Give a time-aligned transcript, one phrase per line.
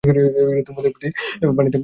[0.03, 0.67] হে প্রিয় স্বদেশবাসিগণ!
[0.69, 1.07] তোমাদের প্রতি
[1.41, 1.79] আমার বাণী বলিষ্ঠতর।